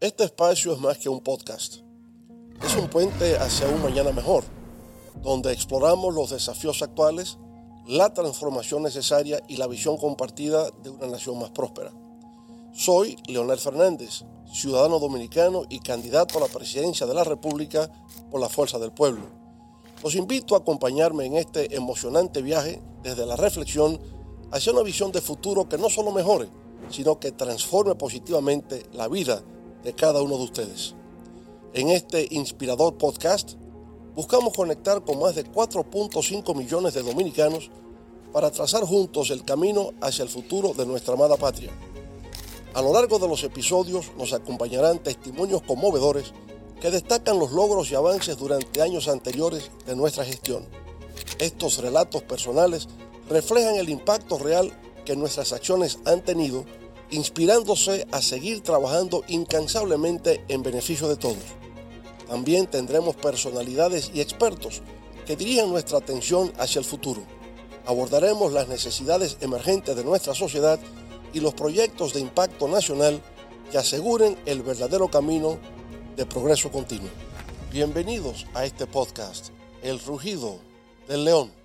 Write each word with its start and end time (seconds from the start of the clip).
Este 0.00 0.24
espacio 0.24 0.72
es 0.72 0.80
más 0.80 0.96
que 0.96 1.10
un 1.10 1.20
podcast. 1.20 1.80
Es 2.64 2.74
un 2.74 2.88
puente 2.88 3.36
hacia 3.36 3.68
un 3.68 3.82
mañana 3.82 4.12
mejor, 4.12 4.44
donde 5.22 5.52
exploramos 5.52 6.14
los 6.14 6.30
desafíos 6.30 6.80
actuales, 6.80 7.36
la 7.86 8.14
transformación 8.14 8.82
necesaria 8.82 9.42
y 9.46 9.58
la 9.58 9.66
visión 9.66 9.98
compartida 9.98 10.70
de 10.82 10.88
una 10.88 11.06
nación 11.06 11.38
más 11.38 11.50
próspera. 11.50 11.92
Soy 12.72 13.18
Leonel 13.26 13.58
Fernández, 13.58 14.24
ciudadano 14.50 15.00
dominicano 15.00 15.64
y 15.68 15.80
candidato 15.80 16.38
a 16.38 16.48
la 16.48 16.48
presidencia 16.48 17.06
de 17.06 17.12
la 17.12 17.24
República 17.24 17.92
por 18.30 18.40
la 18.40 18.48
Fuerza 18.48 18.78
del 18.78 18.92
Pueblo. 18.92 19.26
Los 20.02 20.14
invito 20.14 20.54
a 20.54 20.60
acompañarme 20.60 21.26
en 21.26 21.36
este 21.36 21.76
emocionante 21.76 22.40
viaje 22.40 22.80
desde 23.02 23.26
la 23.26 23.36
reflexión 23.36 24.00
hacia 24.50 24.72
una 24.72 24.82
visión 24.82 25.12
de 25.12 25.20
futuro 25.20 25.68
que 25.68 25.76
no 25.76 25.90
solo 25.90 26.10
mejore, 26.10 26.48
sino 26.88 27.20
que 27.20 27.32
transforme 27.32 27.96
positivamente 27.96 28.86
la 28.94 29.06
vida 29.06 29.42
de 29.82 29.94
cada 29.94 30.22
uno 30.22 30.36
de 30.36 30.44
ustedes. 30.44 30.94
En 31.72 31.88
este 31.90 32.26
inspirador 32.30 32.98
podcast 32.98 33.54
buscamos 34.14 34.54
conectar 34.54 35.04
con 35.04 35.20
más 35.20 35.34
de 35.34 35.44
4.5 35.44 36.54
millones 36.54 36.94
de 36.94 37.02
dominicanos 37.02 37.70
para 38.32 38.50
trazar 38.50 38.84
juntos 38.84 39.30
el 39.30 39.44
camino 39.44 39.92
hacia 40.00 40.22
el 40.22 40.28
futuro 40.28 40.72
de 40.74 40.86
nuestra 40.86 41.14
amada 41.14 41.36
patria. 41.36 41.70
A 42.74 42.82
lo 42.82 42.92
largo 42.92 43.18
de 43.18 43.28
los 43.28 43.42
episodios 43.42 44.12
nos 44.16 44.32
acompañarán 44.32 45.00
testimonios 45.00 45.62
conmovedores 45.62 46.32
que 46.80 46.90
destacan 46.90 47.38
los 47.38 47.52
logros 47.52 47.90
y 47.90 47.94
avances 47.94 48.36
durante 48.36 48.80
años 48.80 49.08
anteriores 49.08 49.70
de 49.86 49.96
nuestra 49.96 50.24
gestión. 50.24 50.66
Estos 51.38 51.78
relatos 51.78 52.22
personales 52.22 52.88
reflejan 53.28 53.76
el 53.76 53.88
impacto 53.88 54.38
real 54.38 54.72
que 55.04 55.16
nuestras 55.16 55.52
acciones 55.52 55.98
han 56.04 56.24
tenido 56.24 56.64
inspirándose 57.10 58.06
a 58.12 58.22
seguir 58.22 58.62
trabajando 58.62 59.24
incansablemente 59.28 60.44
en 60.48 60.62
beneficio 60.62 61.08
de 61.08 61.16
todos. 61.16 61.38
También 62.28 62.66
tendremos 62.66 63.16
personalidades 63.16 64.10
y 64.14 64.20
expertos 64.20 64.82
que 65.26 65.36
dirijan 65.36 65.70
nuestra 65.70 65.98
atención 65.98 66.52
hacia 66.58 66.78
el 66.78 66.84
futuro. 66.84 67.22
Abordaremos 67.86 68.52
las 68.52 68.68
necesidades 68.68 69.36
emergentes 69.40 69.96
de 69.96 70.04
nuestra 70.04 70.34
sociedad 70.34 70.78
y 71.32 71.40
los 71.40 71.54
proyectos 71.54 72.14
de 72.14 72.20
impacto 72.20 72.68
nacional 72.68 73.20
que 73.70 73.78
aseguren 73.78 74.36
el 74.46 74.62
verdadero 74.62 75.08
camino 75.08 75.58
de 76.16 76.26
progreso 76.26 76.70
continuo. 76.70 77.08
Bienvenidos 77.72 78.46
a 78.54 78.64
este 78.64 78.86
podcast, 78.86 79.50
El 79.82 80.00
Rugido 80.00 80.58
del 81.08 81.24
León. 81.24 81.59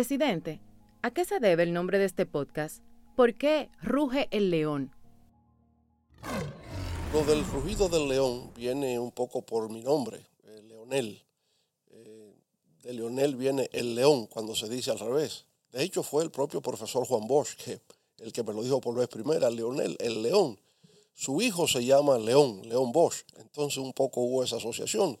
Presidente, 0.00 0.62
¿a 1.02 1.10
qué 1.10 1.26
se 1.26 1.40
debe 1.40 1.62
el 1.62 1.74
nombre 1.74 1.98
de 1.98 2.06
este 2.06 2.24
podcast? 2.24 2.82
¿Por 3.16 3.34
qué 3.34 3.68
ruge 3.82 4.28
el 4.30 4.48
león? 4.48 4.94
Lo 7.12 7.22
del 7.24 7.44
rugido 7.44 7.90
del 7.90 8.08
león 8.08 8.50
viene 8.56 8.98
un 8.98 9.12
poco 9.12 9.42
por 9.42 9.68
mi 9.68 9.82
nombre, 9.82 10.26
eh, 10.44 10.62
Leonel. 10.66 11.22
Eh, 11.90 12.34
de 12.82 12.94
Leonel 12.94 13.36
viene 13.36 13.68
el 13.74 13.94
león 13.94 14.26
cuando 14.26 14.54
se 14.54 14.70
dice 14.70 14.90
al 14.90 15.00
revés. 15.00 15.44
De 15.70 15.82
hecho, 15.82 16.02
fue 16.02 16.24
el 16.24 16.30
propio 16.30 16.62
profesor 16.62 17.06
Juan 17.06 17.26
Bosch 17.26 17.58
el 18.20 18.32
que 18.32 18.42
me 18.42 18.54
lo 18.54 18.62
dijo 18.62 18.80
por 18.80 18.94
vez 18.94 19.08
primera, 19.08 19.50
Leonel, 19.50 19.98
el 20.00 20.22
león. 20.22 20.58
Su 21.12 21.42
hijo 21.42 21.68
se 21.68 21.84
llama 21.84 22.16
León, 22.16 22.62
León 22.64 22.90
Bosch. 22.90 23.26
Entonces 23.36 23.76
un 23.76 23.92
poco 23.92 24.22
hubo 24.22 24.44
esa 24.44 24.56
asociación. 24.56 25.18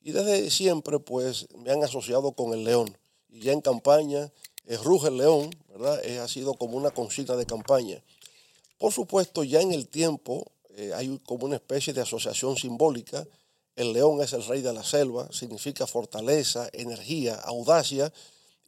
Y 0.00 0.12
desde 0.12 0.50
siempre 0.50 1.00
pues 1.00 1.48
me 1.58 1.70
han 1.70 1.84
asociado 1.84 2.32
con 2.32 2.54
el 2.54 2.64
león 2.64 2.96
y 3.28 3.40
ya 3.40 3.52
en 3.52 3.60
campaña, 3.60 4.30
es 4.66 4.82
Ruge 4.82 5.08
el 5.08 5.18
León, 5.18 5.50
¿verdad? 5.68 6.00
ha 6.20 6.28
sido 6.28 6.54
como 6.54 6.76
una 6.76 6.90
consigna 6.90 7.36
de 7.36 7.46
campaña. 7.46 8.02
Por 8.78 8.92
supuesto, 8.92 9.44
ya 9.44 9.60
en 9.60 9.72
el 9.72 9.88
tiempo 9.88 10.46
eh, 10.76 10.92
hay 10.94 11.18
como 11.24 11.46
una 11.46 11.56
especie 11.56 11.92
de 11.92 12.02
asociación 12.02 12.56
simbólica. 12.56 13.26
El 13.74 13.92
león 13.92 14.22
es 14.22 14.32
el 14.32 14.44
rey 14.44 14.62
de 14.62 14.72
la 14.72 14.84
selva, 14.84 15.28
significa 15.32 15.86
fortaleza, 15.86 16.68
energía, 16.72 17.34
audacia, 17.36 18.12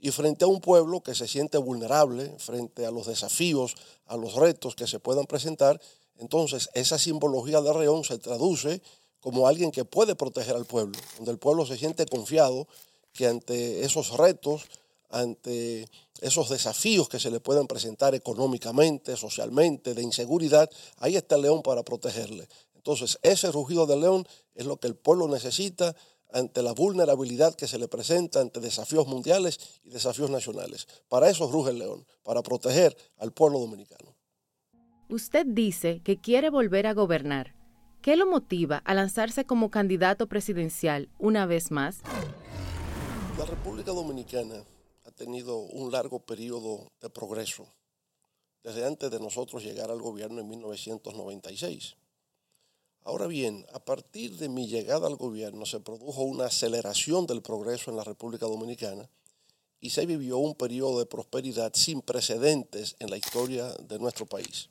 y 0.01 0.11
frente 0.11 0.45
a 0.45 0.49
un 0.49 0.61
pueblo 0.61 1.03
que 1.03 1.15
se 1.15 1.27
siente 1.27 1.59
vulnerable, 1.59 2.35
frente 2.39 2.87
a 2.87 2.91
los 2.91 3.07
desafíos, 3.07 3.75
a 4.07 4.17
los 4.17 4.35
retos 4.35 4.75
que 4.75 4.87
se 4.87 5.01
puedan 5.01 5.27
presentar, 5.27 5.81
entonces 6.19 6.69
esa 6.75 6.99
simbología 6.99 7.61
del 7.61 7.79
león 7.79 8.05
se 8.05 8.19
traduce 8.19 8.81
como 9.21 9.49
alguien 9.49 9.71
que 9.71 9.85
puede 9.85 10.15
proteger 10.15 10.55
al 10.55 10.67
pueblo, 10.67 10.99
donde 11.17 11.33
el 11.33 11.39
pueblo 11.39 11.67
se 11.67 11.77
siente 11.77 12.07
confiado, 12.07 12.69
que 13.13 13.27
ante 13.27 13.85
esos 13.85 14.17
retos, 14.17 14.67
ante 15.11 15.89
esos 16.21 16.49
desafíos 16.49 17.09
que 17.09 17.21
se 17.21 17.31
le 17.31 17.41
pueden 17.41 17.67
presentar 17.67 18.15
económicamente, 18.15 19.17
socialmente, 19.17 19.95
de 19.95 20.03
inseguridad, 20.03 20.71
ahí 20.99 21.17
está 21.17 21.37
el 21.37 21.43
león 21.43 21.63
para 21.63 21.83
protegerle. 21.83 22.49
Entonces, 22.75 23.19
ese 23.23 23.51
rugido 23.51 23.87
del 23.87 24.01
león 24.01 24.27
es 24.55 24.67
lo 24.67 24.79
que 24.79 24.89
el 24.89 24.97
pueblo 24.97 25.29
necesita 25.29 25.95
ante 26.31 26.63
la 26.63 26.73
vulnerabilidad 26.73 27.55
que 27.55 27.67
se 27.67 27.79
le 27.79 27.89
presenta 27.89 28.41
ante 28.41 28.61
desafíos 28.61 29.07
mundiales 29.07 29.81
y 29.83 29.91
desafíos 29.91 30.31
nacionales. 30.31 30.87
Para 31.09 31.31
eso 31.31 31.51
ruge 31.51 31.71
el 31.71 31.79
león, 31.79 32.07
para 32.23 32.43
proteger 32.43 32.97
al 33.17 33.33
pueblo 33.33 33.59
dominicano. 33.59 34.15
Usted 35.09 35.47
dice 35.47 36.03
que 36.05 36.21
quiere 36.21 36.51
volver 36.51 36.87
a 36.87 36.93
gobernar. 36.93 37.55
¿Qué 38.03 38.17
lo 38.17 38.27
motiva 38.27 38.79
a 38.85 38.95
lanzarse 38.95 39.45
como 39.45 39.71
candidato 39.71 40.29
presidencial 40.29 41.09
una 41.19 41.47
vez 41.47 41.71
más? 41.71 42.01
La 43.39 43.45
República 43.45 43.93
Dominicana 43.93 44.65
ha 45.05 45.11
tenido 45.13 45.59
un 45.59 45.93
largo 45.93 46.19
periodo 46.19 46.91
de 47.01 47.09
progreso 47.09 47.69
desde 48.65 48.85
antes 48.85 49.13
de 49.13 49.21
nosotros 49.21 49.63
llegar 49.63 49.93
al 49.93 50.03
gobierno 50.03 50.41
en 50.41 50.49
1996. 50.49 51.95
Ahora 53.05 53.29
bien, 53.29 53.65
a 53.73 53.79
partir 53.79 54.37
de 54.39 54.49
mi 54.49 54.67
llegada 54.67 55.07
al 55.07 55.15
gobierno 55.15 55.67
se 55.67 55.79
produjo 55.79 56.23
una 56.23 56.47
aceleración 56.47 57.29
del 57.29 57.41
progreso 57.41 57.93
en 57.93 57.97
la 57.97 58.03
República 58.03 58.47
Dominicana 58.47 59.09
y 59.81 59.91
se 59.91 60.05
vivió 60.05 60.39
un 60.39 60.57
periodo 60.57 60.99
de 60.99 61.07
prosperidad 61.07 61.71
sin 61.77 62.03
precedentes 62.03 62.97
en 62.99 63.09
la 63.09 63.19
historia 63.19 63.73
de 63.73 64.01
nuestro 64.01 64.27
país. 64.27 64.69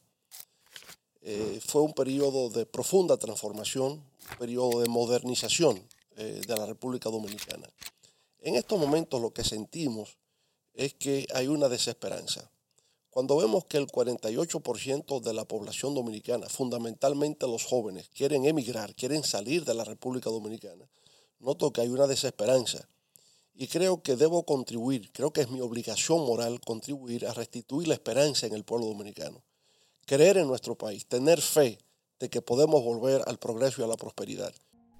Eh, 1.21 1.61
fue 1.65 1.83
un 1.83 1.93
periodo 1.93 2.49
de 2.49 2.65
profunda 2.65 3.15
transformación, 3.15 3.93
un 3.93 4.37
periodo 4.37 4.81
de 4.81 4.89
modernización 4.89 5.81
eh, 6.17 6.41
de 6.45 6.57
la 6.57 6.65
República 6.65 7.09
Dominicana. 7.09 7.69
En 8.39 8.55
estos 8.55 8.79
momentos 8.79 9.21
lo 9.21 9.31
que 9.31 9.43
sentimos 9.43 10.17
es 10.73 10.93
que 10.93 11.27
hay 11.33 11.47
una 11.47 11.69
desesperanza. 11.69 12.49
Cuando 13.09 13.35
vemos 13.37 13.65
que 13.65 13.77
el 13.77 13.87
48% 13.87 15.21
de 15.21 15.33
la 15.33 15.43
población 15.43 15.95
dominicana, 15.95 16.47
fundamentalmente 16.49 17.47
los 17.47 17.65
jóvenes, 17.65 18.09
quieren 18.09 18.45
emigrar, 18.45 18.93
quieren 18.93 19.23
salir 19.23 19.65
de 19.65 19.73
la 19.73 19.83
República 19.83 20.29
Dominicana, 20.29 20.87
noto 21.39 21.73
que 21.73 21.81
hay 21.81 21.87
una 21.89 22.05
desesperanza. 22.05 22.87
Y 23.55 23.67
creo 23.67 24.03
que 24.03 24.15
debo 24.15 24.43
contribuir, 24.43 25.11
creo 25.11 25.33
que 25.33 25.41
es 25.41 25.49
mi 25.49 25.61
obligación 25.61 26.19
moral 26.27 26.61
contribuir 26.61 27.25
a 27.25 27.33
restituir 27.33 27.87
la 27.87 27.95
esperanza 27.95 28.45
en 28.45 28.53
el 28.53 28.63
pueblo 28.63 28.85
dominicano. 28.85 29.43
Creer 30.05 30.37
en 30.37 30.47
nuestro 30.47 30.75
país, 30.75 31.07
tener 31.07 31.41
fe 31.41 31.79
de 32.19 32.29
que 32.29 32.43
podemos 32.43 32.83
volver 32.83 33.23
al 33.25 33.39
progreso 33.39 33.81
y 33.81 33.85
a 33.85 33.87
la 33.87 33.97
prosperidad. 33.97 34.53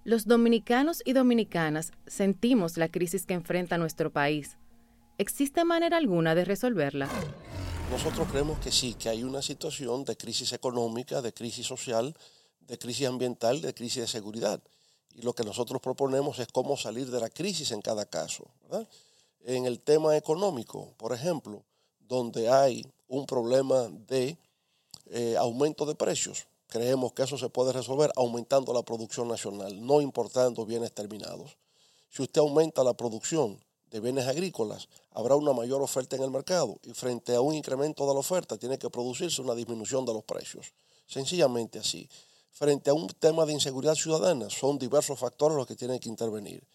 Los 0.07 0.25
dominicanos 0.25 1.01
y 1.03 1.12
dominicanas 1.12 1.91
sentimos 2.06 2.78
la 2.78 2.88
crisis 2.88 3.25
que 3.25 3.34
enfrenta 3.34 3.78
nuestro 3.78 4.09
país. 4.09 4.56
¿Existe 5.18 5.66
manera 5.66 5.97
alguna 5.97 6.34
de 6.34 6.45
resolverla? 6.45 7.09
Nosotros 7.91 8.25
creemos 8.31 8.57
que 8.59 8.72
sí, 8.72 8.94
que 8.94 9.09
hay 9.09 9.25
una 9.25 9.41
situación 9.41 10.06
de 10.06 10.16
crisis 10.16 10.53
económica, 10.53 11.22
de 11.22 11.34
crisis 11.34 11.68
social, 11.68 12.16
de 12.62 12.79
crisis 12.79 13.06
ambiental, 13.06 13.59
de 13.59 13.73
crisis 13.73 14.03
de 14.03 14.07
seguridad. 14.07 14.63
Y 15.13 15.23
lo 15.23 15.34
que 15.34 15.44
nosotros 15.44 15.81
proponemos 15.81 16.39
es 16.39 16.47
cómo 16.53 16.78
salir 16.78 17.12
de 17.12 17.19
la 17.19 17.29
crisis 17.29 17.74
en 17.74 17.81
cada 17.81 18.06
caso. 18.06 18.50
En 19.41 19.66
el 19.66 19.81
tema 19.81 20.15
económico, 20.15 20.94
por 20.95 21.12
ejemplo, 21.12 21.65
donde 22.00 22.48
hay 22.48 22.86
un 23.09 23.25
problema 23.25 23.89
de 24.07 24.38
eh, 25.07 25.36
aumento 25.38 25.86
de 25.86 25.95
precios, 25.95 26.48
Creemos 26.68 27.14
que 27.14 27.24
eso 27.24 27.38
se 27.38 27.50
puede 27.50 27.72
resolver 27.72 28.12
aumentando 28.16 28.74
la 28.74 28.84
producción 28.84 29.28
nacional, 29.28 29.86
no 29.86 30.02
importando 30.02 30.66
bienes 30.66 30.94
terminados. 30.94 31.58
Si 32.10 32.22
usted 32.22 32.42
aumenta 32.42 32.84
la 32.84 32.94
producción 32.94 33.60
de 33.90 34.02
bienes 34.02 34.28
agrícolas, 34.28 34.90
habrá 35.12 35.36
una 35.36 35.54
mayor 35.54 35.81
oferta 35.81 36.18
en 36.18 36.24
el 36.24 36.31
mercado 36.31 36.78
y 36.84 36.94
frente 36.94 37.36
a 37.36 37.42
un 37.42 37.54
incremento 37.54 38.06
de 38.06 38.14
la 38.14 38.19
oferta 38.19 38.58
tiene 38.58 38.78
que 38.78 38.90
producirse 38.90 39.42
una 39.42 39.56
disminución 39.56 40.06
de 40.06 40.14
los 40.14 40.24
precios. 40.24 40.74
Sencillamente 41.06 41.80
así. 41.80 42.10
Frente 42.52 42.90
a 42.90 42.94
un 42.94 43.08
tema 43.08 43.46
de 43.46 43.54
inseguridad 43.54 43.96
ciudadana, 43.96 44.50
son 44.50 44.78
diversos 44.78 45.19
factores 45.19 45.56
los 45.56 45.68
que 45.68 45.75
tienen 45.75 46.00
que 46.00 46.10
intervenir. 46.10 46.68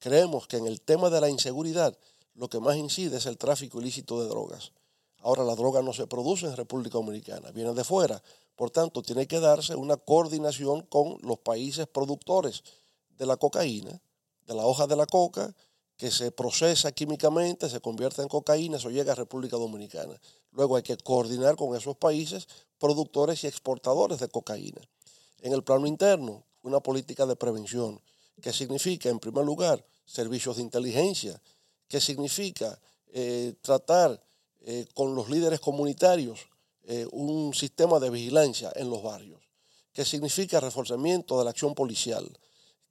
Creemos 0.00 0.46
que 0.48 0.56
en 0.56 0.66
el 0.66 0.80
tema 0.80 1.08
de 1.08 1.20
la 1.20 1.28
inseguridad, 1.28 1.96
lo 2.34 2.48
que 2.48 2.58
más 2.58 2.76
incide 2.76 3.18
es 3.18 3.26
el 3.26 3.38
tráfico 3.38 3.80
ilícito 3.80 4.20
de 4.20 4.28
drogas. 4.28 4.72
Ahora 5.20 5.44
la 5.44 5.54
droga 5.54 5.82
no 5.82 5.92
se 5.92 6.06
produce 6.06 6.46
en 6.46 6.56
República 6.56 6.98
Dominicana, 6.98 7.50
viene 7.50 7.74
de 7.74 7.84
fuera. 7.84 8.22
Por 8.56 8.70
tanto, 8.70 9.02
tiene 9.02 9.26
que 9.26 9.38
darse 9.38 9.76
una 9.76 9.96
coordinación 9.98 10.82
con 10.82 11.18
los 11.22 11.38
países 11.38 11.86
productores 11.86 12.64
de 13.10 13.26
la 13.26 13.36
cocaína, 13.36 14.00
de 14.46 14.54
la 14.54 14.64
hoja 14.64 14.86
de 14.86 14.96
la 14.96 15.06
coca, 15.06 15.54
que 15.96 16.10
se 16.10 16.30
procesa 16.30 16.92
químicamente, 16.92 17.70
se 17.70 17.80
convierte 17.80 18.22
en 18.22 18.28
cocaína, 18.28 18.76
eso 18.76 18.90
llega 18.90 19.12
a 19.12 19.16
República 19.16 19.56
Dominicana. 19.56 20.18
Luego 20.52 20.76
hay 20.76 20.82
que 20.82 20.96
coordinar 20.96 21.56
con 21.56 21.76
esos 21.76 21.96
países 21.96 22.46
productores 22.78 23.44
y 23.44 23.46
exportadores 23.46 24.18
de 24.20 24.28
cocaína. 24.28 24.80
En 25.40 25.52
el 25.52 25.62
plano 25.62 25.86
interno, 25.86 26.44
una 26.62 26.80
política 26.80 27.24
de 27.26 27.36
prevención, 27.36 28.00
que 28.42 28.52
significa, 28.52 29.08
en 29.08 29.18
primer 29.18 29.44
lugar, 29.44 29.84
servicios 30.04 30.56
de 30.56 30.62
inteligencia, 30.62 31.40
que 31.88 32.00
significa 32.00 32.78
eh, 33.08 33.54
tratar 33.62 34.22
eh, 34.60 34.86
con 34.94 35.14
los 35.14 35.30
líderes 35.30 35.60
comunitarios 35.60 36.48
eh, 36.86 37.06
un 37.10 37.52
sistema 37.52 37.98
de 37.98 38.10
vigilancia 38.10 38.72
en 38.76 38.88
los 38.88 39.02
barrios, 39.02 39.40
que 39.92 40.04
significa 40.04 40.60
reforzamiento 40.60 41.36
de 41.38 41.44
la 41.44 41.50
acción 41.50 41.74
policial, 41.74 42.26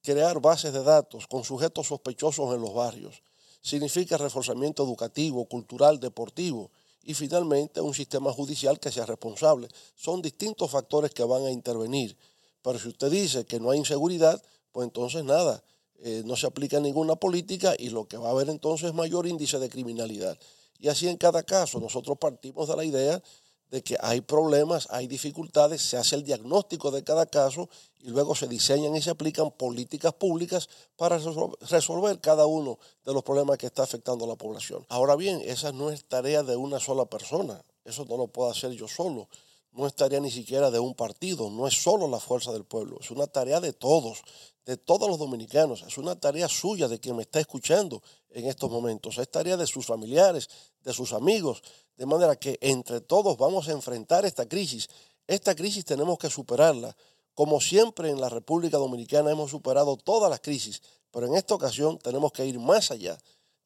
crear 0.04 0.40
bases 0.42 0.74
de 0.74 0.84
datos 0.84 1.28
con 1.28 1.44
sujetos 1.44 1.88
sospechosos 1.88 2.54
en 2.54 2.62
los 2.62 2.74
barrios, 2.74 3.24
significa 3.62 4.18
reforzamiento 4.18 4.84
educativo, 4.84 5.46
cultural, 5.46 6.00
deportivo 6.00 6.72
y 7.04 7.14
finalmente 7.14 7.82
un 7.82 7.94
sistema 7.94 8.32
judicial 8.34 8.80
que 8.80 8.92
sea 8.92 9.06
responsable. 9.06 9.68
Son 9.96 10.22
distintos 10.22 10.70
factores 10.70 11.12
que 11.12 11.24
van 11.24 11.46
a 11.46 11.52
intervenir. 11.52 12.18
Pero 12.62 12.78
si 12.80 12.90
usted 12.90 13.10
dice 13.10 13.46
que 13.46 13.60
no 13.60 13.72
hay 13.72 13.80
inseguridad, 13.80 14.44
pues 14.72 14.86
entonces 14.86 15.24
nada, 15.24 15.64
eh, 16.00 16.22
no 16.26 16.36
se 16.36 16.48
aplica 16.48 16.80
ninguna 16.80 17.16
política 17.16 17.76
y 17.78 17.90
lo 17.90 18.08
que 18.08 18.18
va 18.18 18.28
a 18.28 18.32
haber 18.32 18.50
entonces 18.50 18.90
es 18.90 18.94
mayor 18.94 19.26
índice 19.26 19.58
de 19.58 19.70
criminalidad. 19.70 20.38
Y 20.78 20.90
así 20.90 21.08
en 21.08 21.18
cada 21.18 21.44
caso, 21.44 21.80
nosotros 21.80 22.18
partimos 22.20 22.68
de 22.68 22.76
la 22.76 22.84
idea 22.84 23.24
de 23.72 23.84
que 23.84 23.98
hay 24.00 24.22
problemas, 24.22 24.88
hay 24.92 25.08
dificultades, 25.08 25.82
se 25.82 25.98
hace 25.98 26.16
el 26.16 26.24
diagnóstico 26.24 26.92
de 26.92 27.04
cada 27.04 27.26
caso 27.26 27.70
y 28.00 28.10
luego 28.10 28.36
se 28.36 28.48
diseñan 28.48 28.96
y 28.96 29.02
se 29.02 29.10
aplican 29.10 29.52
políticas 29.52 30.14
públicas 30.14 30.70
para 30.96 31.18
resolver 31.18 32.22
cada 32.22 32.46
uno 32.46 32.78
de 33.04 33.14
los 33.14 33.24
problemas 33.24 33.58
que 33.58 33.66
está 33.66 33.84
afectando 33.84 34.26
a 34.26 34.28
la 34.28 34.36
población. 34.36 34.86
Ahora 34.90 35.16
bien, 35.16 35.42
esa 35.44 35.72
no 35.72 35.90
es 35.90 36.06
tarea 36.06 36.44
de 36.44 36.56
una 36.56 36.80
sola 36.80 37.06
persona, 37.06 37.64
eso 37.84 38.06
no 38.06 38.18
lo 38.18 38.28
puedo 38.28 38.50
hacer 38.52 38.72
yo 38.72 38.88
solo, 38.88 39.28
no 39.72 39.88
es 39.88 39.96
tarea 39.96 40.20
ni 40.20 40.32
siquiera 40.32 40.72
de 40.72 40.80
un 40.80 40.94
partido, 40.94 41.50
no 41.50 41.68
es 41.68 41.82
solo 41.82 42.08
la 42.08 42.20
fuerza 42.20 42.54
del 42.54 42.64
pueblo, 42.64 42.98
es 43.02 43.12
una 43.12 43.28
tarea 43.28 43.60
de 43.60 43.74
todos, 43.74 44.22
de 44.66 44.78
todos 44.78 45.08
los 45.08 45.20
dominicanos, 45.20 45.84
es 45.88 45.98
una 45.98 46.20
tarea 46.20 46.50
suya 46.50 46.88
de 46.88 47.00
quien 47.00 47.16
me 47.16 47.22
está 47.22 47.40
escuchando 47.40 48.02
en 48.30 48.48
estos 48.48 48.70
momentos, 48.70 49.18
es 49.18 49.30
tarea 49.30 49.58
de 49.58 49.68
sus 49.68 49.86
familiares, 49.86 50.50
de 50.82 50.92
sus 50.92 51.14
amigos, 51.14 51.62
de 51.96 52.06
manera 52.06 52.36
que 52.36 52.58
entre 52.62 53.02
todos 53.02 53.38
vamos 53.38 53.68
a 53.68 53.72
enfrentar 53.72 54.26
esta 54.26 54.48
crisis. 54.48 54.90
Esta 55.28 55.56
crisis 55.56 55.86
tenemos 55.86 56.18
que 56.18 56.30
superarla. 56.30 56.96
Como 57.34 57.62
siempre 57.62 58.10
en 58.10 58.20
la 58.20 58.30
República 58.30 58.78
Dominicana 58.78 59.32
hemos 59.32 59.52
superado 59.52 59.98
todas 59.98 60.30
las 60.30 60.40
crisis, 60.40 60.82
pero 61.12 61.28
en 61.28 61.36
esta 61.36 61.56
ocasión 61.56 61.98
tenemos 62.00 62.32
que 62.32 62.46
ir 62.46 62.60
más 62.60 62.92
allá. 62.92 63.18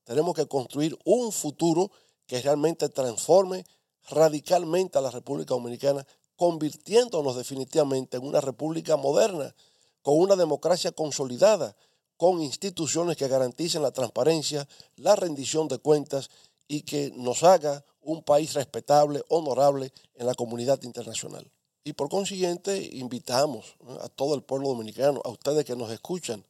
Tenemos 0.04 0.36
que 0.36 0.48
construir 0.48 0.98
un 1.06 1.32
futuro 1.32 1.92
que 2.26 2.42
realmente 2.42 2.90
transforme 2.90 3.66
radicalmente 4.10 4.98
a 4.98 5.02
la 5.02 5.12
República 5.12 5.54
Dominicana, 5.54 6.06
convirtiéndonos 6.36 7.36
definitivamente 7.36 8.18
en 8.18 8.26
una 8.26 8.42
república 8.42 8.96
moderna, 8.98 9.54
con 10.02 10.18
una 10.20 10.36
democracia 10.36 10.92
consolidada, 10.92 11.76
con 12.18 12.42
instituciones 12.42 13.18
que 13.18 13.28
garanticen 13.28 13.82
la 13.82 13.92
transparencia, 13.92 14.68
la 14.98 15.16
rendición 15.16 15.68
de 15.68 15.78
cuentas 15.78 16.30
y 16.68 16.82
que 16.82 17.12
nos 17.16 17.44
haga 17.44 17.84
un 18.02 18.24
país 18.24 18.54
respetable, 18.54 19.24
honorable 19.30 19.92
en 20.16 20.26
la 20.26 20.34
comunidad 20.34 20.82
internacional. 20.84 21.50
Y 21.84 21.94
por 21.94 22.10
consiguiente, 22.10 22.90
invitamos 22.94 23.76
a 24.02 24.10
todo 24.10 24.36
el 24.36 24.44
pueblo 24.44 24.70
dominicano, 24.70 25.22
a 25.24 25.30
ustedes 25.30 25.66
que 25.66 25.76
nos 25.76 25.92
escuchan, 25.92 26.46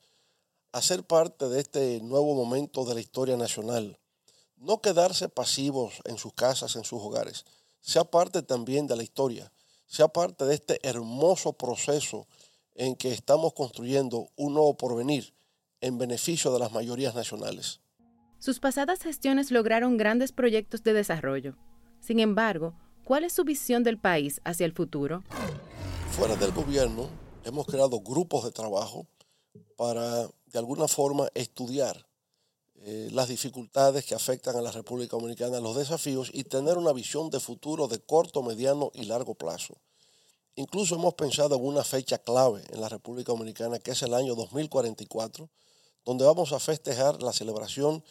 a 0.71 0.81
ser 0.81 1.03
parte 1.03 1.47
de 1.49 1.59
este 1.59 2.01
nuevo 2.01 2.35
momento 2.35 2.85
de 2.85 2.95
la 2.95 2.99
historia 2.99 3.37
nacional. 3.37 3.97
No 4.57 4.81
quedarse 4.81 5.29
pasivos 5.29 5.93
en 6.05 6.17
sus 6.17 6.33
casas, 6.33 6.75
en 6.75 6.83
sus 6.83 7.01
hogares. 7.01 7.45
Sea 7.79 8.03
parte 8.03 8.41
también 8.41 8.87
de 8.87 8.95
la 8.95 9.03
historia. 9.03 9.51
Sea 9.85 10.07
parte 10.07 10.45
de 10.45 10.55
este 10.55 10.79
hermoso 10.87 11.53
proceso 11.53 12.27
en 12.79 12.95
que 12.95 13.11
estamos 13.11 13.53
construyendo 13.53 14.29
un 14.37 14.53
nuevo 14.53 14.77
porvenir 14.77 15.35
en 15.81 15.97
beneficio 15.97 16.51
de 16.53 16.59
las 16.59 16.71
mayorías 16.71 17.13
nacionales. 17.13 17.81
Sus 18.39 18.61
pasadas 18.61 19.01
gestiones 19.01 19.51
lograron 19.51 19.97
grandes 19.97 20.31
proyectos 20.31 20.81
de 20.83 20.93
desarrollo. 20.93 21.57
Sin 21.99 22.21
embargo, 22.21 22.73
¿cuál 23.03 23.25
es 23.25 23.33
su 23.33 23.43
visión 23.43 23.83
del 23.83 23.99
país 23.99 24.39
hacia 24.45 24.65
el 24.65 24.71
futuro? 24.71 25.23
Fuera 26.11 26.37
del 26.37 26.53
gobierno, 26.53 27.09
hemos 27.43 27.67
creado 27.67 27.99
grupos 27.99 28.45
de 28.45 28.51
trabajo 28.51 29.05
para, 29.75 30.27
de 30.45 30.59
alguna 30.59 30.87
forma, 30.87 31.27
estudiar 31.33 32.07
eh, 32.75 33.09
las 33.11 33.27
dificultades 33.27 34.05
que 34.05 34.15
afectan 34.15 34.55
a 34.55 34.61
la 34.61 34.71
República 34.71 35.17
Dominicana, 35.17 35.59
los 35.59 35.75
desafíos 35.75 36.31
y 36.33 36.45
tener 36.45 36.77
una 36.77 36.93
visión 36.93 37.29
de 37.29 37.41
futuro 37.41 37.89
de 37.89 37.99
corto, 37.99 38.41
mediano 38.41 38.89
y 38.93 39.03
largo 39.03 39.35
plazo. 39.35 39.81
Incluso 40.59 40.95
hemos 40.95 41.13
pensado 41.13 41.55
en 41.55 41.63
una 41.63 41.85
fecha 41.85 42.17
clave 42.17 42.61
en 42.73 42.81
la 42.81 42.89
República 42.89 43.31
Dominicana, 43.31 43.79
que 43.79 43.91
es 43.91 44.01
el 44.01 44.13
año 44.13 44.35
2044, 44.35 45.49
donde 46.03 46.25
vamos 46.25 46.51
a 46.51 46.59
festejar 46.59 47.23
la 47.23 47.31
celebración 47.31 48.03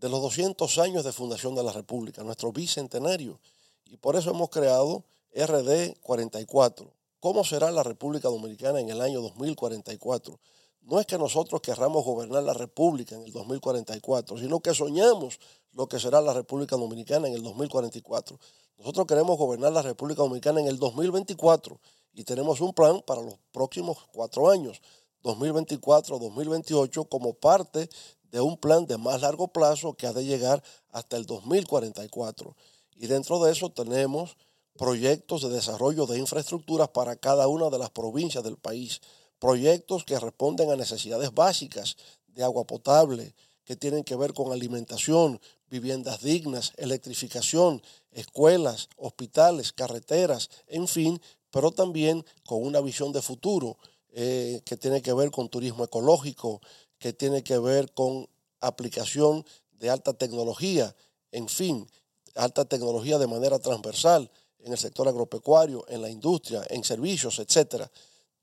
de 0.00 0.08
los 0.08 0.20
200 0.20 0.78
años 0.78 1.04
de 1.04 1.12
fundación 1.12 1.54
de 1.54 1.62
la 1.62 1.70
República, 1.70 2.24
nuestro 2.24 2.50
bicentenario. 2.50 3.38
Y 3.86 3.98
por 3.98 4.16
eso 4.16 4.30
hemos 4.30 4.50
creado 4.50 5.04
RD 5.32 6.00
44. 6.00 6.92
¿Cómo 7.20 7.44
será 7.44 7.70
la 7.70 7.84
República 7.84 8.28
Dominicana 8.28 8.80
en 8.80 8.88
el 8.90 9.00
año 9.00 9.20
2044? 9.20 10.40
No 10.82 10.98
es 10.98 11.06
que 11.06 11.16
nosotros 11.16 11.60
querramos 11.60 12.04
gobernar 12.04 12.42
la 12.42 12.54
República 12.54 13.14
en 13.14 13.22
el 13.22 13.32
2044, 13.32 14.38
sino 14.38 14.60
que 14.60 14.74
soñamos 14.74 15.38
lo 15.72 15.88
que 15.88 16.00
será 16.00 16.20
la 16.20 16.32
República 16.32 16.76
Dominicana 16.76 17.28
en 17.28 17.34
el 17.34 17.42
2044. 17.42 18.38
Nosotros 18.78 19.06
queremos 19.06 19.38
gobernar 19.38 19.72
la 19.72 19.82
República 19.82 20.22
Dominicana 20.22 20.60
en 20.60 20.66
el 20.66 20.78
2024 20.78 21.78
y 22.14 22.24
tenemos 22.24 22.60
un 22.60 22.72
plan 22.74 23.00
para 23.06 23.22
los 23.22 23.34
próximos 23.52 23.98
cuatro 24.12 24.50
años, 24.50 24.82
2024-2028, 25.22 27.08
como 27.08 27.34
parte 27.34 27.88
de 28.32 28.40
un 28.40 28.56
plan 28.56 28.86
de 28.86 28.98
más 28.98 29.20
largo 29.20 29.48
plazo 29.48 29.94
que 29.94 30.06
ha 30.06 30.12
de 30.12 30.24
llegar 30.24 30.62
hasta 30.90 31.16
el 31.16 31.26
2044. 31.26 32.56
Y 32.96 33.06
dentro 33.06 33.42
de 33.42 33.52
eso 33.52 33.70
tenemos 33.70 34.36
proyectos 34.76 35.42
de 35.42 35.50
desarrollo 35.50 36.06
de 36.06 36.18
infraestructuras 36.18 36.88
para 36.88 37.16
cada 37.16 37.46
una 37.46 37.70
de 37.70 37.78
las 37.78 37.90
provincias 37.90 38.42
del 38.42 38.56
país, 38.56 39.00
proyectos 39.42 40.04
que 40.04 40.20
responden 40.20 40.70
a 40.70 40.76
necesidades 40.76 41.34
básicas 41.34 41.96
de 42.28 42.44
agua 42.44 42.62
potable, 42.64 43.34
que 43.64 43.74
tienen 43.74 44.04
que 44.04 44.14
ver 44.14 44.34
con 44.34 44.52
alimentación, 44.52 45.40
viviendas 45.68 46.22
dignas, 46.22 46.72
electrificación, 46.76 47.82
escuelas, 48.12 48.88
hospitales, 48.96 49.72
carreteras, 49.72 50.48
en 50.68 50.86
fin, 50.86 51.20
pero 51.50 51.72
también 51.72 52.24
con 52.46 52.62
una 52.62 52.80
visión 52.80 53.10
de 53.10 53.20
futuro 53.20 53.78
eh, 54.12 54.62
que 54.64 54.76
tiene 54.76 55.02
que 55.02 55.12
ver 55.12 55.32
con 55.32 55.48
turismo 55.48 55.82
ecológico, 55.82 56.60
que 57.00 57.12
tiene 57.12 57.42
que 57.42 57.58
ver 57.58 57.92
con 57.92 58.28
aplicación 58.60 59.44
de 59.72 59.90
alta 59.90 60.12
tecnología, 60.12 60.94
en 61.32 61.48
fin, 61.48 61.90
alta 62.36 62.64
tecnología 62.64 63.18
de 63.18 63.26
manera 63.26 63.58
transversal 63.58 64.30
en 64.60 64.70
el 64.70 64.78
sector 64.78 65.08
agropecuario, 65.08 65.84
en 65.88 66.00
la 66.00 66.10
industria, 66.10 66.62
en 66.70 66.84
servicios, 66.84 67.40
etcétera. 67.40 67.90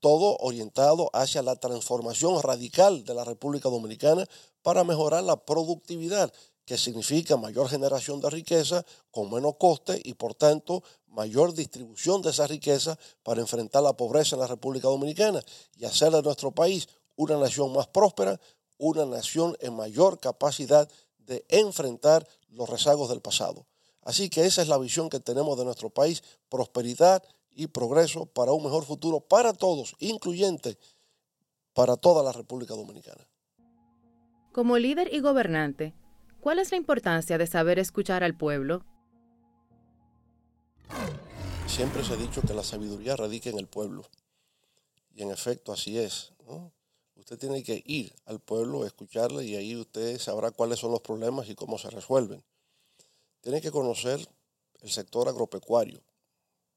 Todo 0.00 0.36
orientado 0.38 1.10
hacia 1.12 1.42
la 1.42 1.56
transformación 1.56 2.42
radical 2.42 3.04
de 3.04 3.14
la 3.14 3.24
República 3.24 3.68
Dominicana 3.68 4.26
para 4.62 4.84
mejorar 4.84 5.22
la 5.24 5.44
productividad, 5.44 6.32
que 6.64 6.78
significa 6.78 7.36
mayor 7.36 7.68
generación 7.68 8.20
de 8.20 8.30
riqueza 8.30 8.84
con 9.10 9.30
menos 9.30 9.56
coste 9.58 10.00
y 10.04 10.14
por 10.14 10.34
tanto 10.34 10.82
mayor 11.08 11.52
distribución 11.52 12.22
de 12.22 12.30
esa 12.30 12.46
riqueza 12.46 12.98
para 13.22 13.40
enfrentar 13.40 13.82
la 13.82 13.96
pobreza 13.96 14.36
en 14.36 14.40
la 14.40 14.46
República 14.46 14.88
Dominicana 14.88 15.42
y 15.76 15.84
hacer 15.84 16.12
de 16.12 16.22
nuestro 16.22 16.52
país 16.52 16.88
una 17.16 17.36
nación 17.36 17.72
más 17.72 17.88
próspera, 17.88 18.40
una 18.78 19.04
nación 19.04 19.56
en 19.60 19.74
mayor 19.74 20.20
capacidad 20.20 20.88
de 21.18 21.44
enfrentar 21.48 22.26
los 22.48 22.68
rezagos 22.68 23.08
del 23.08 23.20
pasado. 23.20 23.66
Así 24.02 24.30
que 24.30 24.46
esa 24.46 24.62
es 24.62 24.68
la 24.68 24.78
visión 24.78 25.10
que 25.10 25.20
tenemos 25.20 25.58
de 25.58 25.64
nuestro 25.64 25.90
país, 25.90 26.22
prosperidad 26.48 27.22
y 27.54 27.66
progreso 27.66 28.26
para 28.26 28.52
un 28.52 28.64
mejor 28.64 28.84
futuro 28.84 29.20
para 29.20 29.52
todos, 29.52 29.94
incluyente 29.98 30.78
para 31.74 31.96
toda 31.96 32.22
la 32.22 32.32
República 32.32 32.74
Dominicana. 32.74 33.26
Como 34.52 34.78
líder 34.78 35.12
y 35.12 35.20
gobernante, 35.20 35.94
¿cuál 36.40 36.58
es 36.58 36.70
la 36.70 36.76
importancia 36.76 37.38
de 37.38 37.46
saber 37.46 37.78
escuchar 37.78 38.24
al 38.24 38.36
pueblo? 38.36 38.84
Siempre 41.66 42.02
se 42.04 42.14
ha 42.14 42.16
dicho 42.16 42.42
que 42.42 42.52
la 42.52 42.64
sabiduría 42.64 43.14
radica 43.14 43.48
en 43.50 43.58
el 43.58 43.68
pueblo. 43.68 44.04
Y 45.14 45.22
en 45.22 45.30
efecto 45.30 45.72
así 45.72 45.98
es. 45.98 46.32
Usted 47.14 47.38
tiene 47.38 47.62
que 47.62 47.82
ir 47.86 48.12
al 48.24 48.40
pueblo, 48.40 48.84
escucharle 48.84 49.44
y 49.44 49.54
ahí 49.54 49.76
usted 49.76 50.18
sabrá 50.18 50.50
cuáles 50.50 50.80
son 50.80 50.90
los 50.90 51.00
problemas 51.00 51.48
y 51.48 51.54
cómo 51.54 51.78
se 51.78 51.90
resuelven. 51.90 52.42
Tiene 53.40 53.60
que 53.60 53.70
conocer 53.70 54.26
el 54.80 54.90
sector 54.90 55.28
agropecuario 55.28 56.02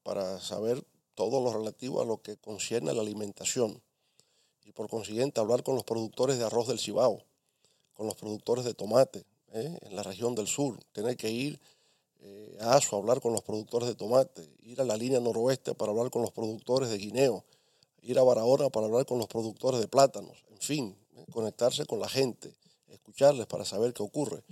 para 0.04 0.38
saber 0.38 0.84
todo 1.14 1.40
lo 1.40 1.52
relativo 1.52 2.00
a 2.00 2.04
lo 2.04 2.22
que 2.22 2.36
concierne 2.36 2.90
a 2.90 2.94
la 2.94 3.02
alimentación 3.02 3.82
y 4.64 4.72
por 4.72 4.88
consiguiente 4.88 5.40
hablar 5.40 5.64
con 5.64 5.74
los 5.74 5.84
productores 5.84 6.38
de 6.38 6.44
arroz 6.44 6.68
del 6.68 6.78
Cibao, 6.78 7.22
con 7.94 8.06
los 8.06 8.14
productores 8.14 8.64
de 8.64 8.74
tomate 8.74 9.24
¿eh? 9.52 9.78
en 9.82 9.96
la 9.96 10.02
región 10.02 10.34
del 10.34 10.46
sur, 10.46 10.78
tiene 10.92 11.16
que 11.16 11.30
ir 11.30 11.60
eh, 12.20 12.56
a 12.60 12.76
ASO 12.76 12.96
a 12.96 12.98
hablar 12.98 13.20
con 13.20 13.32
los 13.32 13.42
productores 13.42 13.88
de 13.88 13.94
tomate, 13.94 14.48
ir 14.62 14.80
a 14.80 14.84
la 14.84 14.96
línea 14.96 15.20
noroeste 15.20 15.74
para 15.74 15.92
hablar 15.92 16.10
con 16.10 16.22
los 16.22 16.32
productores 16.32 16.90
de 16.90 16.98
guineo, 16.98 17.44
ir 18.02 18.18
a 18.18 18.22
Barahona 18.22 18.68
para 18.68 18.86
hablar 18.86 19.06
con 19.06 19.18
los 19.18 19.26
productores 19.26 19.80
de 19.80 19.88
plátanos, 19.88 20.44
en 20.50 20.58
fin, 20.58 20.96
¿eh? 21.16 21.24
conectarse 21.32 21.86
con 21.86 22.00
la 22.00 22.08
gente, 22.08 22.54
escucharles 22.88 23.46
para 23.46 23.64
saber 23.64 23.94
qué 23.94 24.02
ocurre, 24.02 24.42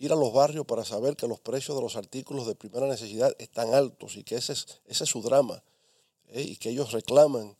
ir 0.00 0.12
a 0.14 0.16
los 0.16 0.32
barrios 0.32 0.64
para 0.64 0.82
saber 0.82 1.14
que 1.14 1.28
los 1.28 1.40
precios 1.40 1.76
de 1.76 1.82
los 1.82 1.94
artículos 1.94 2.46
de 2.46 2.54
primera 2.54 2.86
necesidad 2.86 3.36
están 3.38 3.74
altos 3.74 4.16
y 4.16 4.24
que 4.24 4.36
ese 4.36 4.54
es, 4.54 4.80
ese 4.86 5.04
es 5.04 5.10
su 5.10 5.20
drama, 5.20 5.62
y 6.32 6.56
que 6.56 6.70
ellos 6.70 6.92
reclaman 6.92 7.54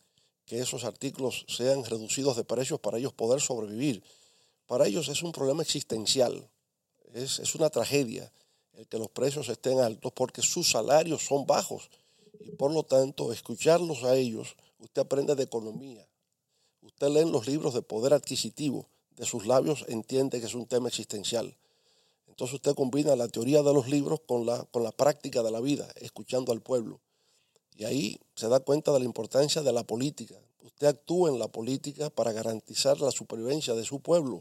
que 0.46 0.58
esos 0.58 0.84
artículos 0.84 1.44
sean 1.48 1.84
reducidos 1.84 2.36
de 2.36 2.44
precios 2.44 2.80
para 2.80 2.96
ellos 2.96 3.12
poder 3.12 3.42
sobrevivir. 3.42 4.02
Para 4.66 4.86
ellos 4.86 5.08
es 5.08 5.22
un 5.22 5.32
problema 5.32 5.62
existencial, 5.62 6.48
es, 7.12 7.40
es 7.40 7.54
una 7.54 7.68
tragedia 7.68 8.32
el 8.72 8.86
que 8.86 8.96
los 8.96 9.10
precios 9.10 9.50
estén 9.50 9.78
altos 9.78 10.10
porque 10.14 10.40
sus 10.40 10.70
salarios 10.70 11.26
son 11.26 11.46
bajos 11.46 11.90
y 12.40 12.52
por 12.52 12.72
lo 12.72 12.84
tanto 12.84 13.34
escucharlos 13.34 14.02
a 14.04 14.16
ellos, 14.16 14.56
usted 14.78 15.02
aprende 15.02 15.34
de 15.34 15.42
economía, 15.42 16.08
usted 16.80 17.08
lee 17.08 17.30
los 17.30 17.46
libros 17.46 17.74
de 17.74 17.82
poder 17.82 18.14
adquisitivo, 18.14 18.88
de 19.16 19.26
sus 19.26 19.44
labios 19.44 19.84
entiende 19.88 20.40
que 20.40 20.46
es 20.46 20.54
un 20.54 20.64
tema 20.64 20.88
existencial. 20.88 21.54
Entonces 22.40 22.54
usted 22.54 22.74
combina 22.74 23.14
la 23.16 23.28
teoría 23.28 23.62
de 23.62 23.74
los 23.74 23.86
libros 23.90 24.20
con 24.26 24.46
la, 24.46 24.64
con 24.70 24.82
la 24.82 24.92
práctica 24.92 25.42
de 25.42 25.50
la 25.50 25.60
vida, 25.60 25.86
escuchando 25.96 26.52
al 26.52 26.62
pueblo. 26.62 26.98
Y 27.76 27.84
ahí 27.84 28.18
se 28.34 28.48
da 28.48 28.60
cuenta 28.60 28.92
de 28.92 28.98
la 28.98 29.04
importancia 29.04 29.60
de 29.60 29.70
la 29.74 29.84
política. 29.84 30.36
Usted 30.64 30.86
actúa 30.86 31.28
en 31.28 31.38
la 31.38 31.48
política 31.48 32.08
para 32.08 32.32
garantizar 32.32 32.98
la 33.02 33.10
supervivencia 33.10 33.74
de 33.74 33.84
su 33.84 34.00
pueblo. 34.00 34.40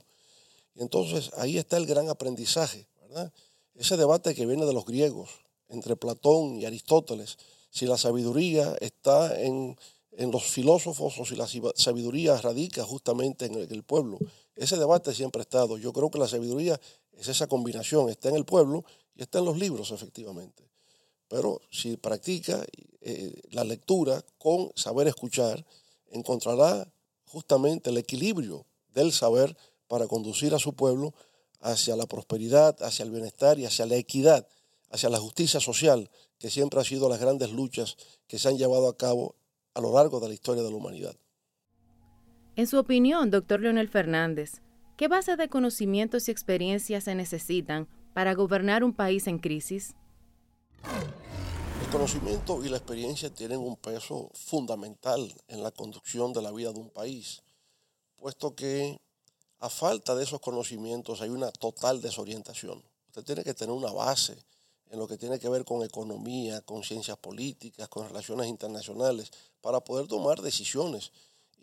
Y 0.75 0.82
entonces 0.82 1.32
ahí 1.36 1.58
está 1.58 1.75
el 1.75 1.88
gran 1.88 2.08
aprendizaje, 2.08 2.88
¿verdad? 3.01 3.34
Ese 3.75 3.98
debate 3.98 4.34
que 4.34 4.46
viene 4.46 4.65
de 4.65 4.72
los 4.72 4.86
griegos, 4.86 5.32
entre 5.68 5.98
Platón 5.98 6.56
y 6.56 6.63
Aristóteles, 6.63 7.38
si 7.70 7.86
la 7.86 7.98
sabiduría 7.98 8.77
está 8.79 9.38
en, 9.41 9.75
los 10.18 10.44
filósofos 10.44 11.20
o 11.20 11.25
si 11.25 11.36
la 11.36 11.48
sabiduría 11.75 12.38
radica 12.38 12.86
justamente 12.86 13.48
en 13.48 13.56
el, 13.56 13.84
pueblo. 13.84 14.20
Ese 14.56 14.77
debate 14.77 15.13
siempre 15.13 15.41
ha 15.41 15.44
estado. 15.44 15.77
Yo 15.77 15.91
creo 15.91 16.10
que 16.10 16.20
la 16.20 16.27
sabiduría 16.29 16.79
es 17.20 17.28
esa 17.28 17.48
combinación, 17.48 18.10
está 18.10 18.30
en 18.30 18.36
el 18.36 18.46
pueblo 18.46 18.86
y 19.14 19.22
está 19.22 19.40
en 19.40 19.46
los 19.46 19.58
libros, 19.58 19.92
efectivamente. 19.92 20.64
Pero 21.28 21.62
si 21.70 21.98
practica 21.98 22.66
eh, 23.02 23.42
la 23.52 23.66
lectura 23.66 24.24
con 24.38 24.72
saber 24.76 25.08
escuchar, 25.08 25.66
encontrará 26.12 26.92
justamente 27.26 27.90
el 27.90 27.98
equilibrio 27.98 28.66
del 28.94 29.12
saber 29.12 29.56
para 29.88 30.08
conducir 30.08 30.56
a 30.56 30.60
su 30.60 30.74
pueblo 30.74 31.14
hacia 31.60 31.98
la 31.98 32.06
prosperidad, 32.06 32.82
hacia 32.82 33.04
el 33.04 33.12
bienestar 33.12 33.60
y 33.60 33.66
hacia 33.66 33.86
la 33.86 33.96
equidad, 33.96 34.48
hacia 34.90 35.10
la 35.10 35.20
justicia 35.20 35.60
social, 35.60 36.10
que 36.40 36.50
siempre 36.50 36.80
ha 36.80 36.86
sido 36.86 37.10
las 37.10 37.20
grandes 37.20 37.52
luchas 37.52 37.98
que 38.28 38.40
se 38.40 38.48
han 38.48 38.58
llevado 38.58 38.88
a 38.88 38.98
cabo 38.98 39.36
a 39.74 39.82
lo 39.82 39.94
largo 39.94 40.22
de 40.22 40.30
la 40.30 40.34
historia 40.34 40.64
de 40.64 40.70
la 40.70 40.78
humanidad. 40.78 41.16
En 42.56 42.66
su 42.66 42.78
opinión, 42.78 43.30
doctor 43.30 43.60
Leonel 43.60 43.90
Fernández, 43.90 44.62
¿qué 45.00 45.08
base 45.08 45.38
de 45.38 45.48
conocimientos 45.48 46.27
y 46.27 46.32
experiencias 46.32 47.06
se 47.06 47.15
necesitan 47.15 47.88
para 48.13 48.34
gobernar 48.34 48.84
un 48.84 48.94
país 48.94 49.27
en 49.27 49.39
crisis? 49.39 49.96
El 51.82 51.89
conocimiento 51.89 52.62
y 52.65 52.68
la 52.68 52.75
experiencia 52.75 53.34
tienen 53.34 53.60
un 53.60 53.77
peso 53.77 54.29
fundamental 54.34 55.34
en 55.48 55.63
la 55.63 55.72
conducción 55.72 56.34
de 56.34 56.41
la 56.41 56.51
vida 56.51 56.74
de 56.74 56.82
un 56.82 56.89
país, 56.89 57.41
puesto 58.18 58.53
que 58.56 59.00
a 59.60 59.70
falta 59.70 60.15
de 60.15 60.25
esos 60.25 60.41
conocimientos 60.41 61.22
hay 61.22 61.29
una 61.29 61.50
total 61.50 62.01
desorientación. 62.01 62.84
Usted 63.08 63.24
tiene 63.24 63.46
que 63.46 63.53
tener 63.53 63.74
una 63.74 63.94
base 63.94 64.36
en 64.89 65.00
lo 65.00 65.08
que 65.08 65.18
tiene 65.18 65.39
que 65.39 65.48
ver 65.48 65.63
con 65.63 65.82
economía, 65.82 66.60
con 66.60 66.84
ciencias 66.84 67.15
políticas, 67.15 67.88
con 67.88 68.06
relaciones 68.06 68.48
internacionales, 68.48 69.32
para 69.62 69.79
poder 69.79 70.08
tomar 70.08 70.41
decisiones. 70.41 71.13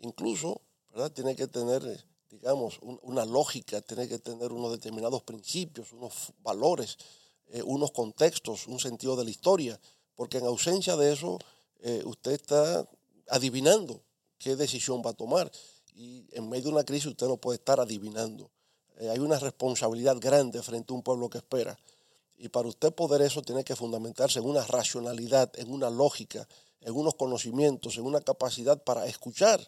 Incluso, 0.01 0.59
¿verdad? 0.89 1.11
Tiene 1.11 1.35
que 1.35 1.45
tener, 1.45 1.83
digamos, 2.29 2.79
una 2.81 3.25
lógica, 3.25 3.81
tiene 3.81 4.07
que 4.07 4.19
tener 4.19 4.51
unos 4.51 4.71
determinados 4.71 5.23
principios, 5.23 5.93
unos 5.93 6.33
valores, 6.43 6.97
eh, 7.47 7.61
unos 7.63 7.91
contextos, 7.91 8.67
un 8.67 8.79
sentido 8.79 9.15
de 9.15 9.23
la 9.23 9.29
historia, 9.29 9.79
porque 10.15 10.37
en 10.37 10.45
ausencia 10.45 10.95
de 10.95 11.13
eso, 11.13 11.39
eh, 11.79 12.03
usted 12.05 12.31
está 12.31 12.87
adivinando 13.29 14.01
qué 14.37 14.55
decisión 14.55 15.01
va 15.05 15.11
a 15.11 15.13
tomar 15.13 15.51
y 15.93 16.25
en 16.31 16.49
medio 16.49 16.65
de 16.65 16.71
una 16.71 16.83
crisis 16.83 17.07
usted 17.07 17.27
no 17.27 17.37
puede 17.37 17.57
estar 17.57 17.79
adivinando. 17.79 18.51
Eh, 18.99 19.09
hay 19.09 19.19
una 19.19 19.39
responsabilidad 19.39 20.17
grande 20.19 20.61
frente 20.61 20.93
a 20.93 20.95
un 20.95 21.03
pueblo 21.03 21.29
que 21.29 21.39
espera. 21.39 21.77
Y 22.37 22.49
para 22.49 22.67
usted 22.67 22.93
poder 22.93 23.21
eso 23.21 23.41
tiene 23.41 23.63
que 23.63 23.75
fundamentarse 23.75 24.39
en 24.39 24.45
una 24.45 24.63
racionalidad, 24.65 25.51
en 25.57 25.71
una 25.71 25.89
lógica, 25.89 26.47
en 26.81 26.93
unos 26.93 27.15
conocimientos, 27.15 27.97
en 27.97 28.05
una 28.05 28.21
capacidad 28.21 28.81
para 28.83 29.07
escuchar, 29.07 29.67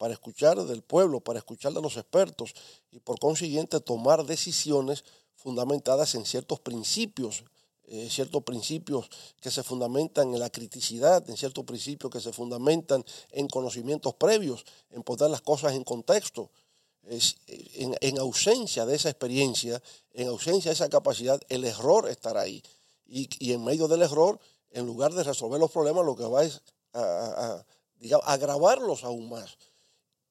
para 0.00 0.14
escuchar 0.14 0.56
del 0.64 0.80
pueblo, 0.80 1.20
para 1.20 1.40
escuchar 1.40 1.74
de 1.74 1.82
los 1.82 1.98
expertos 1.98 2.54
y 2.90 3.00
por 3.00 3.18
consiguiente 3.18 3.80
tomar 3.80 4.24
decisiones 4.24 5.04
fundamentadas 5.34 6.14
en 6.14 6.24
ciertos 6.24 6.58
principios 6.58 7.44
eh, 7.84 8.08
ciertos 8.08 8.42
principios 8.42 9.10
que 9.42 9.50
se 9.50 9.62
fundamentan 9.62 10.32
en 10.32 10.40
la 10.40 10.48
criticidad, 10.48 11.28
en 11.28 11.36
ciertos 11.36 11.64
principios 11.66 12.10
que 12.10 12.20
se 12.20 12.32
fundamentan 12.32 13.04
en 13.32 13.46
conocimientos 13.48 14.14
previos, 14.14 14.64
en 14.90 15.02
poner 15.02 15.28
las 15.28 15.42
cosas 15.42 15.74
en 15.74 15.84
contexto. 15.84 16.48
en, 17.02 18.18
ausencia 18.18 18.86
de 18.86 18.94
esa 18.94 19.10
experiencia, 19.10 19.82
en 20.14 20.28
ausencia 20.28 20.70
de 20.70 20.76
esa 20.76 20.88
capacidad, 20.88 21.38
el 21.50 21.64
error 21.64 22.08
estará 22.08 22.42
ahí. 22.42 22.62
Y, 23.06 23.52
en 23.52 23.64
medio 23.64 23.86
del 23.86 24.00
error, 24.00 24.38
en 24.70 24.86
lugar 24.86 25.12
de 25.12 25.24
resolver 25.24 25.60
los 25.60 25.72
problemas, 25.72 26.06
lo 26.06 26.16
que 26.16 26.24
va 26.24 26.44
es 26.44 26.62
a 26.94 27.64
agravarlos 28.24 29.04
aún 29.04 29.28
más. 29.28 29.58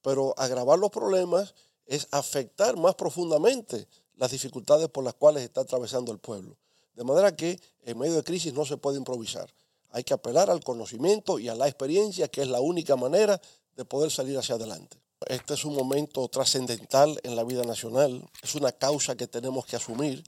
Pero 0.01 0.33
agravar 0.37 0.79
los 0.79 0.89
problemas 0.89 1.53
es 1.85 2.07
afectar 2.11 2.77
más 2.77 2.95
profundamente 2.95 3.87
las 4.15 4.31
dificultades 4.31 4.89
por 4.89 5.03
las 5.03 5.13
cuales 5.15 5.43
está 5.43 5.61
atravesando 5.61 6.11
el 6.11 6.19
pueblo. 6.19 6.57
De 6.93 7.03
manera 7.03 7.35
que 7.35 7.59
en 7.83 7.97
medio 7.97 8.15
de 8.15 8.23
crisis 8.23 8.53
no 8.53 8.65
se 8.65 8.77
puede 8.77 8.97
improvisar. 8.97 9.49
Hay 9.91 10.03
que 10.03 10.13
apelar 10.13 10.49
al 10.49 10.63
conocimiento 10.63 11.39
y 11.39 11.49
a 11.49 11.55
la 11.55 11.67
experiencia, 11.67 12.27
que 12.27 12.41
es 12.41 12.47
la 12.47 12.59
única 12.59 12.95
manera 12.95 13.41
de 13.75 13.85
poder 13.85 14.11
salir 14.11 14.37
hacia 14.37 14.55
adelante. 14.55 15.01
Este 15.27 15.53
es 15.53 15.65
un 15.65 15.73
momento 15.73 16.27
trascendental 16.27 17.19
en 17.23 17.35
la 17.35 17.43
vida 17.43 17.63
nacional, 17.63 18.29
es 18.41 18.55
una 18.55 18.71
causa 18.71 19.15
que 19.15 19.27
tenemos 19.27 19.65
que 19.65 19.75
asumir 19.75 20.23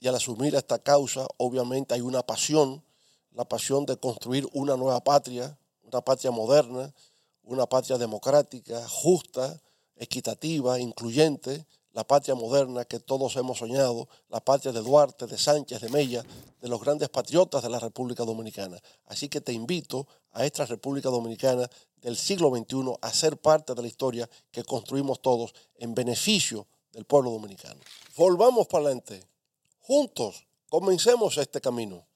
y 0.00 0.08
al 0.08 0.14
asumir 0.14 0.54
esta 0.54 0.78
causa 0.78 1.26
obviamente 1.36 1.94
hay 1.94 2.00
una 2.00 2.22
pasión, 2.22 2.82
la 3.32 3.44
pasión 3.44 3.86
de 3.86 3.96
construir 3.96 4.48
una 4.52 4.76
nueva 4.76 5.02
patria, 5.02 5.58
una 5.82 6.00
patria 6.00 6.30
moderna, 6.30 6.92
una 7.42 7.66
patria 7.66 7.98
democrática, 7.98 8.86
justa, 8.88 9.60
equitativa, 9.96 10.78
incluyente, 10.78 11.66
la 11.92 12.04
patria 12.04 12.34
moderna 12.34 12.84
que 12.84 13.00
todos 13.00 13.36
hemos 13.36 13.58
soñado, 13.58 14.08
la 14.28 14.40
patria 14.40 14.72
de 14.72 14.80
Duarte, 14.80 15.26
de 15.26 15.36
Sánchez, 15.36 15.80
de 15.80 15.88
Mella, 15.88 16.24
de 16.60 16.68
los 16.68 16.80
grandes 16.80 17.08
patriotas 17.08 17.62
de 17.62 17.68
la 17.68 17.80
República 17.80 18.24
Dominicana. 18.24 18.80
Así 19.06 19.28
que 19.28 19.40
te 19.40 19.52
invito 19.52 20.06
a 20.32 20.44
esta 20.46 20.66
República 20.66 21.08
Dominicana 21.08 21.68
del 21.96 22.16
siglo 22.16 22.50
XXI 22.50 22.94
a 23.00 23.12
ser 23.12 23.36
parte 23.36 23.74
de 23.74 23.82
la 23.82 23.88
historia 23.88 24.28
que 24.50 24.64
construimos 24.64 25.20
todos 25.20 25.52
en 25.76 25.94
beneficio 25.94 26.66
del 26.92 27.04
pueblo 27.04 27.30
dominicano. 27.30 27.80
Volvamos 28.16 28.66
para 28.68 28.84
adelante. 28.84 29.24
Juntos 29.80 30.46
comencemos 30.68 31.36
este 31.38 31.60
camino. 31.60 32.06